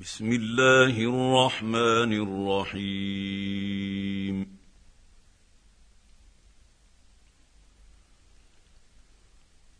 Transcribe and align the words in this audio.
بسم 0.00 0.32
الله 0.32 0.94
الرحمن 0.94 2.12
الرحيم. 2.72 4.46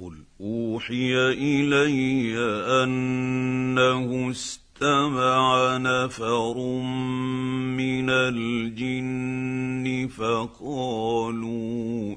قل 0.00 0.24
أوحي 0.40 1.14
إلي 1.32 2.38
أنه 2.84 4.30
استمع 4.30 5.76
نفر 5.76 6.58
من 7.76 8.10
الجن 8.10 10.08
فقالوا 10.08 12.16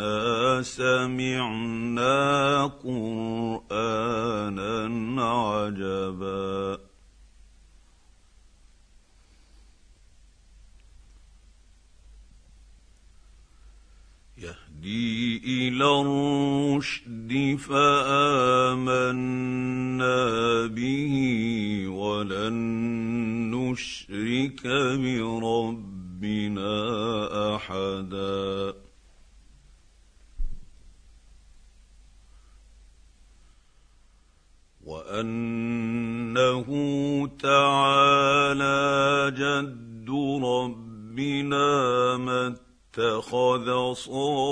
انا 0.00 0.62
سمعنا 0.62 2.66
قرانا 2.84 4.84
عجبا 5.24 6.78
يهدي 14.38 15.36
إلى 15.44 16.00
الرشد 16.00 17.56
فامنا 17.68 19.06
به 20.66 21.29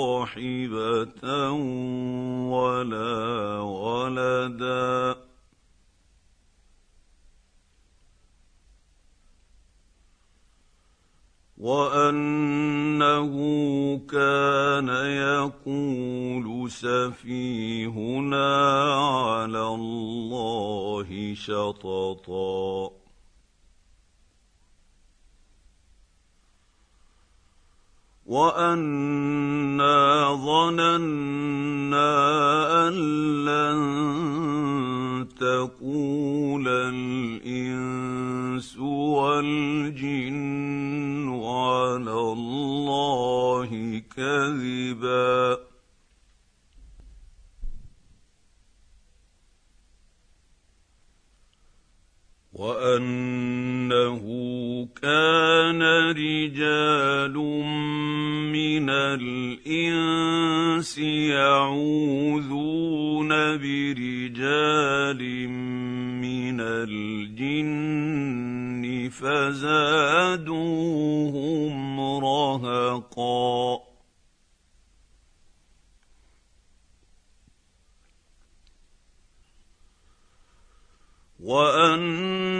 صاحبة 0.09 1.51
ولا 2.49 3.59
ولدا. 3.59 5.15
وأنه 11.57 13.33
كان 14.09 14.89
يقول 15.27 16.71
سفيهنا 16.71 18.49
على 18.93 19.67
الله 19.67 21.33
شططا. 21.35 22.91
وأنا 28.25 29.18
ظننا 30.69 32.09
ان 32.87 32.93
لن 33.45 33.79
تقول 35.39 36.67
الانس 36.67 38.77
والجن 38.77 40.39
على 41.43 42.11
الله 42.11 44.01
كذبا 44.15 45.57
وانه 52.53 54.38
كان 54.85 55.81
رجال 56.11 57.35
من 58.53 58.89
الإنس 58.89 60.39
يعوذون 61.37 62.49
برجال 63.57 65.21
من 66.19 66.61
الجن 66.61 68.09
فزادوهم 69.09 70.39
رهقا. 71.99 73.89
وأنهم 81.49 82.59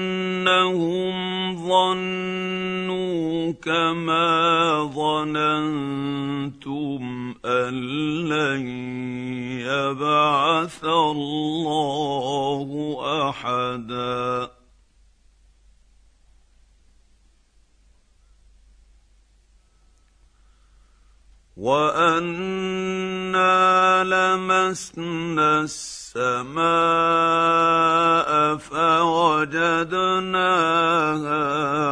ظنوا 1.69 3.51
كما 3.51 4.29
ظننتم 4.95 6.21
أن 7.45 7.73
لن 8.29 8.67
يبعث 9.61 10.85
الله 10.85 12.67
أحدا. 13.29 14.59
وانا 23.39 24.03
لمسنا 24.03 25.61
السماء 25.61 26.59
فوجدناها 28.57 29.99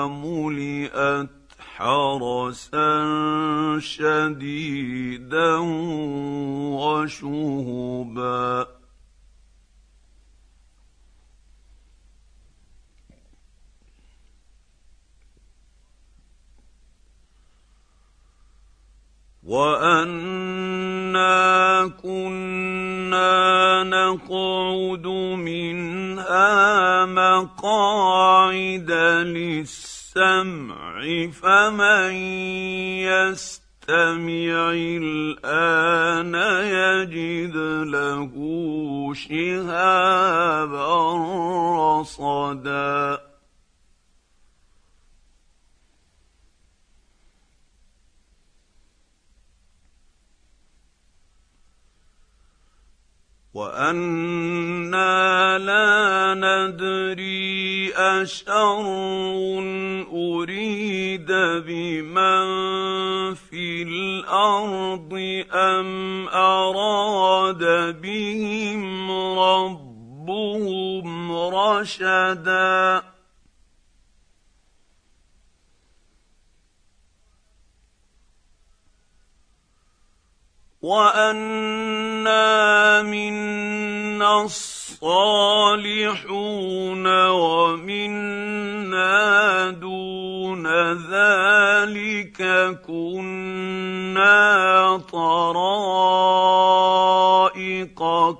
ملئت 0.08 1.30
حرسا 1.60 2.90
شديدا 3.80 5.56
وشهبا 6.82 8.68
وانا 21.08 21.92
كنا 22.04 23.84
نقعد 23.84 25.08
منها 25.38 27.06
مقاعد 27.06 28.92
للسمع 29.26 31.02
فمن 31.42 32.14
يستمع 33.08 34.72
الان 34.76 36.36
يجد 36.66 37.56
له 37.88 38.34
شهابا 39.14 40.92
رصدا 42.00 43.27
وأنا 53.58 55.58
لا 55.58 56.34
ندري 56.38 57.90
اشر 57.96 58.86
اريد 60.14 61.32
بمن 61.66 62.46
في 63.34 63.84
الأرض 63.84 65.14
ام 65.54 66.28
اراد 66.30 67.64
بهم 68.02 69.12
ربهم 69.40 71.32
رشدا 71.32 73.02
وانا 80.88 82.40
منا 83.04 84.44
الصالحون 84.44 84.98
ومنا 87.28 89.10
دون 89.70 90.68
ذلك 91.12 92.40
كنا 92.88 94.38
طرائق 95.12 96.38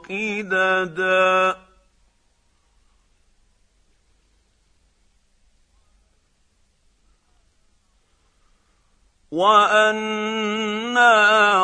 قددا 0.10 1.56
وأنا 9.32 10.58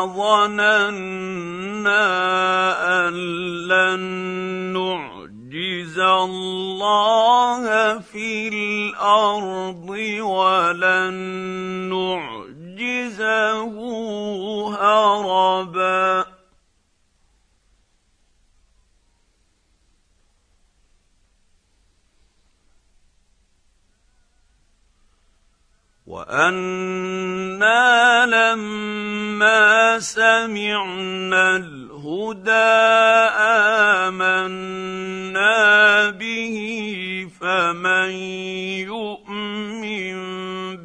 ظننا 0.05 2.03
أن 3.07 3.13
لن 3.67 3.99
نعجز 4.73 5.99
الله 5.99 7.99
في 7.99 8.47
الأرض 8.47 9.89
ولن 10.19 11.13
نعجزه 11.89 13.73
هربا. 14.79 16.32
وأنا 26.13 27.81
لما 28.25 29.99
سمعنا 29.99 31.55
الهدى 31.55 32.51
امنا 34.05 35.49
به 36.09 36.57
فمن 37.41 38.09
يؤمن 38.93 40.17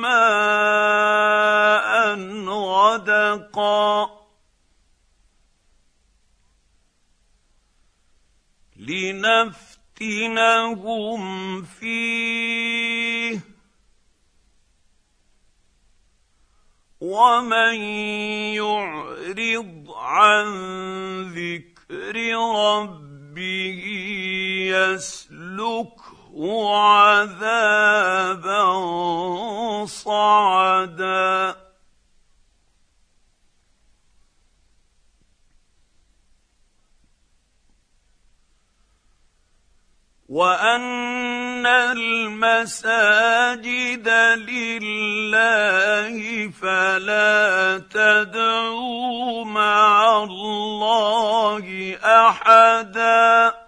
ماء 0.00 0.16
غدقا. 2.48 4.10
لنفتنهم 8.76 9.92
فيه. 11.62 13.40
ومن 17.00 17.74
يعرض 18.54 19.90
عن 19.96 20.46
ذكر 21.34 22.16
ربه 22.54 23.82
يسلك 24.70 26.15
عذابا 26.44 27.86
صعدا. 29.86 31.56
وأن 40.28 41.66
المساجد 41.66 42.88
لله 44.48 46.16
فلا 46.50 47.78
تدعوا 47.78 49.44
مع 49.44 50.22
الله 50.22 51.96
أحدا. 52.04 53.65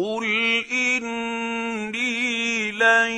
قل 0.00 0.24
اني 0.72 2.72
لن 2.72 3.12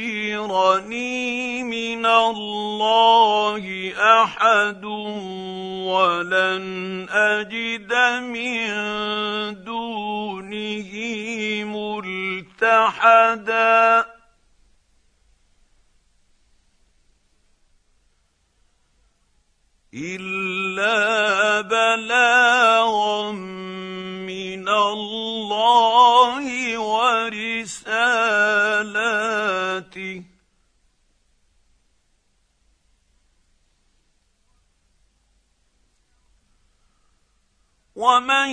يجيرني 0.00 1.62
من 1.62 2.06
الله 2.06 3.64
احد 4.22 4.84
ولن 5.84 6.64
اجد 7.10 7.92
من 8.32 8.64
دونه 9.64 10.90
ملتحدا 12.64 13.72
الا 19.94 21.60
بلاغا 21.60 23.61
ورسالاته 29.72 30.22
ومن 37.96 38.48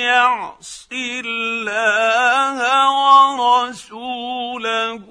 يعص 0.00 0.88
الله 0.92 2.58
ورسوله 3.40 5.06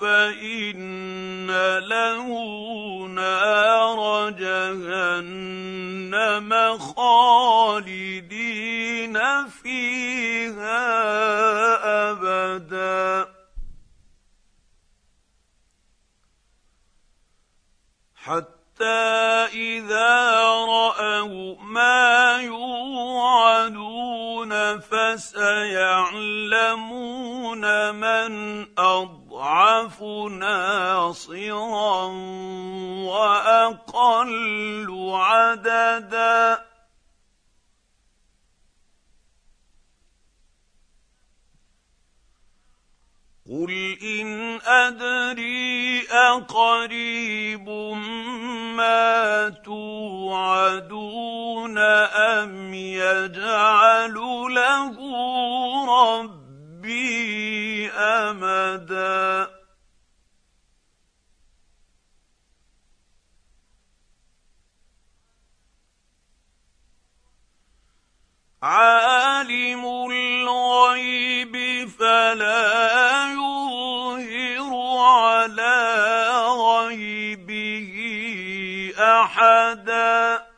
فان 0.00 1.50
له 1.78 2.26
نار 3.08 4.30
جهنم 4.30 5.70
خالدين 6.78 8.40
فيها 9.48 10.80
ابدا 12.10 12.29
حتى 18.24 19.10
إذا 19.54 20.44
رأوا 20.44 21.56
ما 21.60 22.38
يوعدون 22.42 24.00
فسيعلمون 24.80 25.54
من 27.94 28.66
أضعف 28.78 30.02
ناصرا 30.30 32.04
وأقل 33.08 35.10
عددا. 35.12 36.69
قل 43.50 43.96
ان 44.02 44.58
ادري 44.66 46.02
اقريب 46.10 47.68
ما 48.76 49.48
توعدون 49.64 51.78
ام 51.78 52.74
يجعل 52.74 54.14
له 54.54 54.96
ربي 55.90 57.90
امدا 57.90 59.29
عالم 68.62 69.84
الغيب 70.12 71.88
فلا 71.88 73.32
يظهر 73.32 74.72
على 74.98 75.76
غيبه 76.48 77.96
أحدا. 78.98 80.50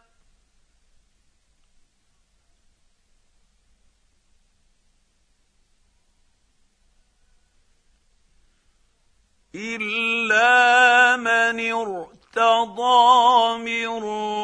الا 9.55 11.17
من 11.17 11.61
ارتضى 11.73 13.59
من 13.59 13.89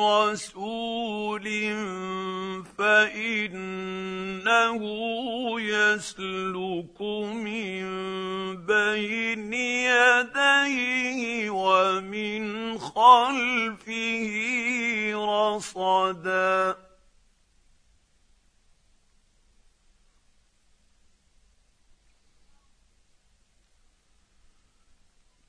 رسول 0.05 1.47
فإنه 2.79 4.81
يسلك 5.61 7.01
من 7.35 7.87
بين 8.67 9.53
يديه 9.53 11.51
ومن 11.51 12.79
خلفه 12.79 14.35
رصدا 15.15 16.88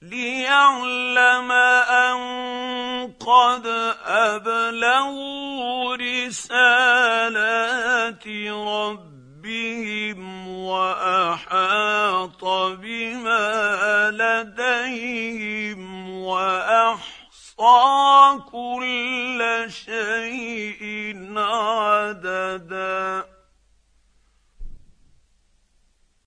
ليعلم 0.09 1.51
ان 1.51 2.19
قد 3.19 3.65
ابلغوا 4.05 5.95
رسالات 5.95 7.47
ربهم 9.47 10.19
واحاط 10.47 12.45
بما 12.79 14.11
لديهم 14.11 15.81
واحصى 16.23 17.19